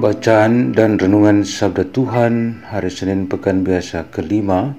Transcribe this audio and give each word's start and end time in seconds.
Bacaan 0.00 0.72
dan 0.72 0.96
Renungan 0.96 1.44
Sabda 1.44 1.84
Tuhan 1.92 2.64
Hari 2.72 2.88
Senin 2.88 3.28
Pekan 3.28 3.60
Biasa 3.60 4.08
kelima 4.08 4.72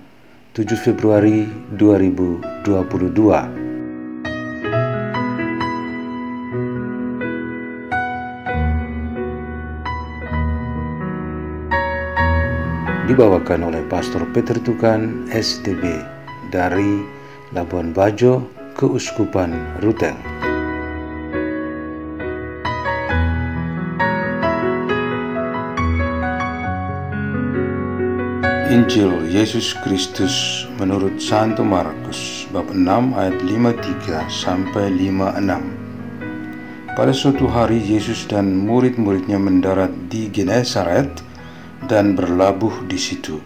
7 0.57 0.73
Februari 0.73 1.45
2022 1.77 2.41
dibawakan 13.05 13.69
oleh 13.69 13.85
Pastor 13.85 14.25
Peter 14.33 14.57
Tukan 14.57 15.29
STB 15.29 16.01
dari 16.49 16.97
Labuan 17.53 17.93
Bajo, 17.93 18.49
Keuskupan 18.73 19.77
Ruteng. 19.85 20.40
Injil 28.71 29.27
Yesus 29.27 29.75
Kristus 29.83 30.63
menurut 30.79 31.19
Santo 31.19 31.59
Markus 31.59 32.47
bab 32.55 32.71
6 32.71 32.87
ayat 33.19 33.43
53 33.43 34.31
sampai 34.31 34.87
56. 34.95 36.95
Pada 36.95 37.11
suatu 37.11 37.51
hari 37.51 37.83
Yesus 37.83 38.23
dan 38.31 38.63
murid-muridnya 38.63 39.35
mendarat 39.35 39.91
di 40.07 40.31
Genesaret 40.31 41.11
dan 41.91 42.15
berlabuh 42.15 42.87
di 42.87 42.95
situ. 42.95 43.43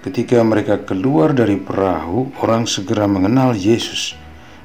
Ketika 0.00 0.40
mereka 0.40 0.80
keluar 0.80 1.36
dari 1.36 1.60
perahu, 1.60 2.32
orang 2.40 2.64
segera 2.64 3.04
mengenal 3.04 3.52
Yesus. 3.52 4.16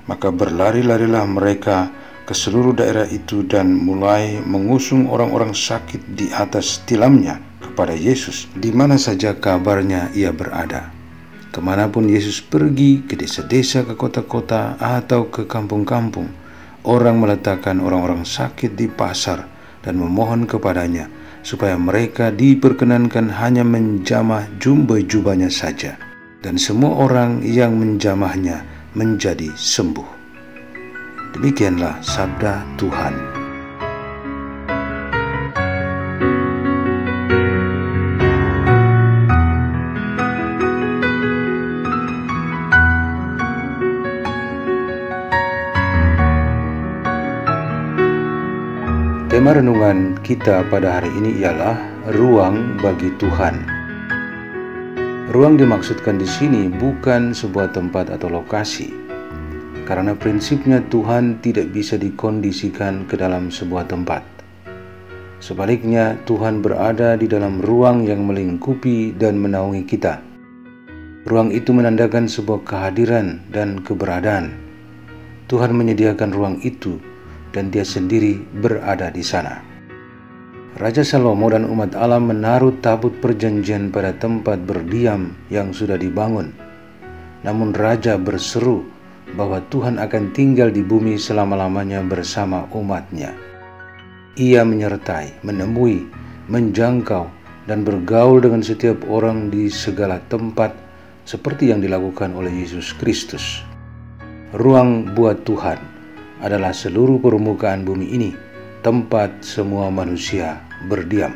Maka 0.08 0.31
berlari-larilah 0.31 1.27
mereka 1.27 1.92
ke 2.23 2.31
seluruh 2.31 2.72
daerah 2.72 3.03
itu 3.03 3.44
dan 3.44 3.75
mulai 3.75 4.39
mengusung 4.47 5.11
orang-orang 5.11 5.52
sakit 5.52 6.16
di 6.16 6.31
atas 6.31 6.88
tilamnya 6.88 7.48
kepada 7.80 7.95
Yesus 7.95 8.52
di 8.59 8.75
mana 8.75 8.99
saja 8.99 9.39
kabarnya 9.39 10.11
ia 10.11 10.35
berada. 10.35 10.91
Ke 11.47 11.63
mana 11.63 11.88
pun 11.88 12.11
Yesus 12.11 12.44
pergi, 12.44 13.08
ke 13.08 13.16
desa-desa, 13.16 13.88
ke 13.88 13.95
kota-kota, 13.95 14.75
atau 14.75 15.31
ke 15.31 15.47
kampung-kampung, 15.47 16.27
orang 16.83 17.23
meletakkan 17.23 17.80
orang-orang 17.80 18.27
sakit 18.27 18.75
di 18.75 18.91
pasar 18.91 19.47
dan 19.80 19.95
memohon 19.95 20.44
kepadanya 20.44 21.08
supaya 21.39 21.80
mereka 21.80 22.36
diperkenankan 22.36 23.31
hanya 23.39 23.63
menjamah 23.63 24.59
jumbai 24.59 25.08
jubahnya 25.08 25.47
saja, 25.47 25.95
dan 26.43 26.59
semua 26.59 26.99
orang 26.99 27.39
yang 27.47 27.80
menjamahnya 27.80 28.67
menjadi 28.91 29.55
sembuh. 29.55 30.19
Demikianlah 31.31 32.03
sabda 32.03 32.67
Tuhan. 32.75 33.39
Tema 49.39 49.55
renungan 49.55 50.20
kita 50.20 50.67
pada 50.67 51.00
hari 51.00 51.08
ini 51.16 51.39
ialah 51.39 51.80
ruang 52.11 52.76
bagi 52.83 53.08
Tuhan. 53.23 53.64
Ruang 55.32 55.55
dimaksudkan 55.55 56.20
di 56.20 56.27
sini 56.27 56.67
bukan 56.67 57.32
sebuah 57.32 57.72
tempat 57.72 58.11
atau 58.11 58.28
lokasi, 58.28 58.92
karena 59.88 60.11
prinsipnya 60.11 60.83
Tuhan 60.92 61.39
tidak 61.39 61.72
bisa 61.72 61.95
dikondisikan 61.95 63.08
ke 63.08 63.16
dalam 63.16 63.48
sebuah 63.48 63.88
tempat. 63.88 64.28
Sebaliknya, 65.39 66.20
Tuhan 66.28 66.60
berada 66.60 67.16
di 67.16 67.32
dalam 67.32 67.64
ruang 67.64 68.04
yang 68.11 68.28
melingkupi 68.28 69.16
dan 69.16 69.39
menaungi 69.39 69.88
kita. 69.88 70.20
Ruang 71.23 71.55
itu 71.55 71.72
menandakan 71.72 72.28
sebuah 72.28 72.67
kehadiran 72.67 73.39
dan 73.55 73.80
keberadaan. 73.88 74.52
Tuhan 75.48 75.72
menyediakan 75.72 76.36
ruang 76.36 76.60
itu 76.60 76.99
dan 77.54 77.73
dia 77.73 77.86
sendiri 77.86 78.42
berada 78.61 79.10
di 79.10 79.26
sana. 79.26 79.61
Raja 80.80 81.04
Salomo 81.04 81.49
dan 81.52 81.67
umat 81.67 81.98
Allah 81.98 82.21
menaruh 82.21 82.77
tabut 82.80 83.11
perjanjian 83.20 83.92
pada 83.92 84.15
tempat 84.15 84.64
berdiam 84.64 85.36
yang 85.52 85.76
sudah 85.76 85.99
dibangun. 85.99 86.55
Namun 87.43 87.76
raja 87.76 88.15
berseru 88.15 88.86
bahwa 89.36 89.60
Tuhan 89.67 89.99
akan 89.99 90.32
tinggal 90.32 90.71
di 90.71 90.80
bumi 90.80 91.20
selama-lamanya 91.20 91.99
bersama 92.05 92.70
umatnya. 92.71 93.36
Ia 94.39 94.64
menyertai, 94.64 95.43
menemui, 95.43 96.08
menjangkau, 96.48 97.27
dan 97.67 97.83
bergaul 97.83 98.39
dengan 98.39 98.64
setiap 98.64 99.04
orang 99.11 99.52
di 99.52 99.67
segala 99.67 100.21
tempat 100.31 100.73
seperti 101.27 101.76
yang 101.76 101.83
dilakukan 101.83 102.33
oleh 102.33 102.49
Yesus 102.49 102.95
Kristus. 102.95 103.61
Ruang 104.55 105.14
buat 105.14 105.45
Tuhan 105.45 105.98
adalah 106.39 106.72
seluruh 106.72 107.20
permukaan 107.20 107.83
bumi 107.83 108.16
ini, 108.16 108.32
tempat 108.83 109.44
semua 109.44 109.92
manusia 109.92 110.64
berdiam. 110.88 111.36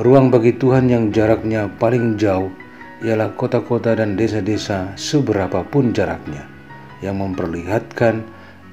Ruang 0.00 0.32
bagi 0.32 0.56
Tuhan 0.56 0.88
yang 0.88 1.12
jaraknya 1.12 1.68
paling 1.76 2.16
jauh 2.16 2.48
ialah 3.00 3.32
kota-kota 3.36 3.96
dan 3.96 4.16
desa-desa 4.16 4.92
seberapapun 4.96 5.92
jaraknya, 5.96 6.44
yang 7.00 7.20
memperlihatkan 7.20 8.24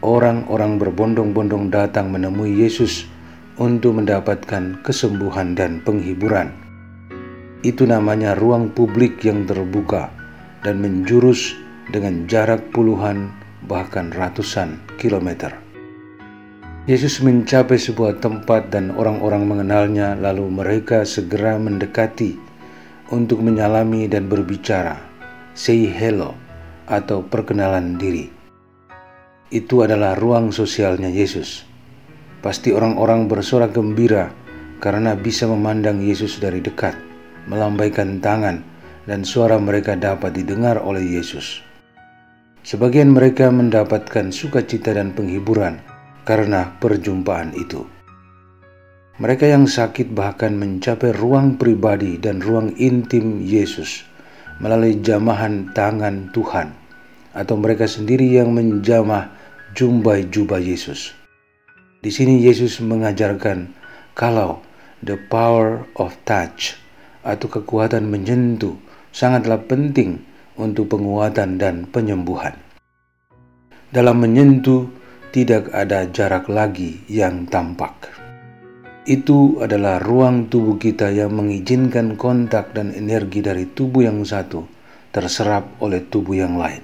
orang-orang 0.03 0.75
berbondong-bondong 0.78 1.72
datang 1.72 2.12
menemui 2.12 2.59
Yesus 2.59 3.07
untuk 3.57 3.97
mendapatkan 3.97 4.84
kesembuhan 4.85 5.57
dan 5.57 5.81
penghiburan. 5.81 6.53
Itu 7.66 7.90
namanya 7.90 8.38
ruang 8.38 8.69
publik 8.69 9.25
yang 9.25 9.50
terbuka 9.50 10.13
dan 10.62 10.78
menjurus 10.78 11.57
dengan 11.90 12.29
jarak 12.29 12.62
puluhan 12.69 13.34
bahkan 13.67 14.09
ratusan 14.16 14.79
kilometer. 14.95 15.67
Yesus 16.88 17.19
mencapai 17.19 17.75
sebuah 17.75 18.23
tempat 18.23 18.72
dan 18.72 18.95
orang-orang 18.95 19.44
mengenalnya, 19.44 20.16
lalu 20.16 20.47
mereka 20.47 21.03
segera 21.03 21.59
mendekati 21.59 22.39
untuk 23.11 23.44
menyalami 23.44 24.07
dan 24.07 24.31
berbicara, 24.31 24.95
say 25.51 25.83
hello 25.83 26.31
atau 26.88 27.19
perkenalan 27.28 28.00
diri. 28.00 28.31
Itu 29.51 29.84
adalah 29.84 30.16
ruang 30.16 30.55
sosialnya 30.55 31.11
Yesus. 31.11 31.67
Pasti 32.39 32.72
orang-orang 32.72 33.28
bersorak 33.28 33.75
gembira 33.75 34.31
karena 34.79 35.11
bisa 35.19 35.44
memandang 35.44 35.99
Yesus 35.99 36.39
dari 36.39 36.63
dekat, 36.63 36.95
melambaikan 37.51 38.23
tangan, 38.23 38.63
dan 39.03 39.28
suara 39.28 39.59
mereka 39.59 39.99
dapat 39.99 40.40
didengar 40.40 40.79
oleh 40.79 41.03
Yesus. 41.03 41.66
Sebagian 42.67 43.16
mereka 43.16 43.47
mendapatkan 43.47 44.28
sukacita 44.28 44.91
dan 44.91 45.16
penghiburan 45.16 45.79
karena 46.28 46.75
perjumpaan 46.84 47.55
itu. 47.55 47.87
Mereka 49.23 49.47
yang 49.47 49.72
sakit 49.72 50.11
bahkan 50.11 50.52
mencapai 50.59 51.16
ruang 51.16 51.55
pribadi 51.55 52.19
dan 52.19 52.43
ruang 52.43 52.75
intim 52.75 53.40
Yesus 53.40 54.03
melalui 54.59 54.99
jamahan 54.99 55.72
tangan 55.72 56.28
Tuhan, 56.35 56.75
atau 57.31 57.55
mereka 57.55 57.87
sendiri 57.87 58.28
yang 58.35 58.52
menjamah 58.52 59.31
jumbai 59.72 60.28
jubah 60.28 60.59
Yesus. 60.59 61.16
Di 62.03 62.11
sini 62.11 62.43
Yesus 62.43 62.84
mengajarkan 62.84 63.72
kalau 64.11 64.59
the 65.08 65.16
power 65.31 65.87
of 65.96 66.11
touch 66.28 66.75
atau 67.23 67.47
kekuatan 67.47 68.11
menyentuh 68.11 68.75
sangatlah 69.16 69.64
penting 69.72 70.19
untuk 70.57 70.93
penguatan 70.97 71.61
dan 71.61 71.89
penyembuhan. 71.89 72.57
Dalam 73.93 74.19
menyentuh, 74.19 74.89
tidak 75.31 75.71
ada 75.71 76.09
jarak 76.09 76.51
lagi 76.51 76.99
yang 77.07 77.47
tampak. 77.47 78.11
Itu 79.07 79.63
adalah 79.63 80.03
ruang 80.03 80.51
tubuh 80.51 80.75
kita 80.75 81.15
yang 81.15 81.31
mengizinkan 81.31 82.19
kontak 82.19 82.75
dan 82.75 82.91
energi 82.91 83.39
dari 83.39 83.63
tubuh 83.71 84.03
yang 84.03 84.27
satu 84.27 84.67
terserap 85.15 85.79
oleh 85.79 86.03
tubuh 86.11 86.35
yang 86.35 86.59
lain. 86.59 86.83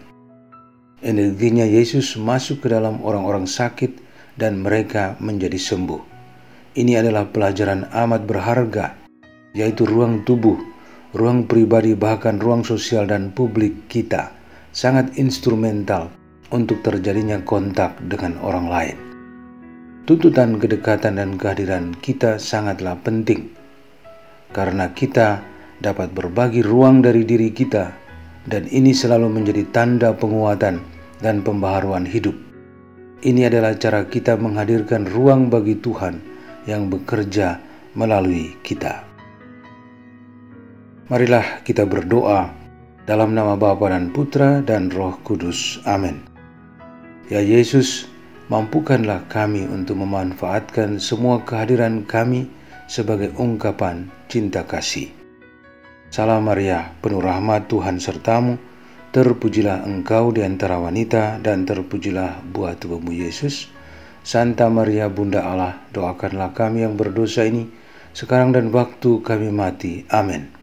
Energinya 1.03 1.67
Yesus 1.67 2.15
masuk 2.15 2.63
ke 2.63 2.71
dalam 2.71 3.03
orang-orang 3.03 3.43
sakit 3.43 3.99
dan 4.39 4.63
mereka 4.63 5.19
menjadi 5.19 5.59
sembuh. 5.59 5.99
Ini 6.73 7.03
adalah 7.03 7.27
pelajaran 7.27 7.91
amat 7.91 8.21
berharga, 8.23 8.95
yaitu 9.51 9.83
ruang 9.83 10.23
tubuh, 10.23 10.57
ruang 11.13 11.45
pribadi 11.45 11.93
bahkan 11.93 12.41
ruang 12.41 12.65
sosial 12.65 13.05
dan 13.05 13.29
publik 13.29 13.85
kita 13.85 14.33
sangat 14.73 15.13
instrumental 15.21 16.09
untuk 16.49 16.81
terjadinya 16.81 17.37
kontak 17.45 17.93
dengan 18.09 18.41
orang 18.41 18.65
lain. 18.65 18.97
Tuntutan 20.09 20.57
kedekatan 20.57 21.21
dan 21.21 21.37
kehadiran 21.37 21.93
kita 22.01 22.41
sangatlah 22.41 22.97
penting, 23.05 23.53
karena 24.51 24.89
kita 24.91 25.45
dapat 25.79 26.11
berbagi 26.11 26.65
ruang 26.65 27.05
dari 27.05 27.23
diri 27.23 27.53
kita, 27.53 27.93
dan 28.49 28.67
ini 28.73 28.91
selalu 28.91 29.29
menjadi 29.31 29.63
tanda 29.69 30.11
penguatan 30.11 30.81
dan 31.21 31.45
pembaharuan 31.45 32.03
hidup. 32.03 32.35
Ini 33.23 33.47
adalah 33.47 33.79
cara 33.79 34.03
kita 34.03 34.35
menghadirkan 34.35 35.07
ruang 35.07 35.47
bagi 35.47 35.79
Tuhan 35.79 36.19
yang 36.67 36.91
bekerja 36.91 37.61
melalui 37.95 38.51
kita. 38.65 39.12
Marilah 41.13 41.61
kita 41.61 41.85
berdoa 41.85 42.49
dalam 43.05 43.37
nama 43.37 43.53
Bapa 43.53 43.85
dan 43.85 44.09
Putra 44.09 44.65
dan 44.65 44.89
Roh 44.89 45.13
Kudus. 45.21 45.77
Amin. 45.85 46.25
Ya 47.29 47.37
Yesus, 47.37 48.09
mampukanlah 48.49 49.21
kami 49.29 49.69
untuk 49.69 50.01
memanfaatkan 50.01 50.97
semua 50.97 51.45
kehadiran 51.45 52.01
kami 52.09 52.49
sebagai 52.89 53.29
ungkapan 53.37 54.09
cinta 54.25 54.65
kasih. 54.65 55.13
Salam 56.09 56.49
Maria, 56.49 56.97
penuh 56.97 57.21
rahmat 57.21 57.69
Tuhan 57.69 58.01
sertamu, 58.01 58.57
Terpujilah 59.13 59.85
engkau 59.85 60.33
di 60.33 60.41
antara 60.41 60.81
wanita 60.81 61.37
dan 61.45 61.69
terpujilah 61.69 62.41
buah 62.49 62.73
tubuhmu 62.81 63.13
Yesus. 63.13 63.69
Santa 64.25 64.65
Maria 64.65 65.13
Bunda 65.13 65.45
Allah, 65.45 65.77
doakanlah 65.93 66.57
kami 66.57 66.81
yang 66.81 66.97
berdosa 66.97 67.45
ini, 67.45 67.69
sekarang 68.17 68.57
dan 68.57 68.73
waktu 68.73 69.21
kami 69.21 69.53
mati. 69.53 70.09
Amin. 70.09 70.62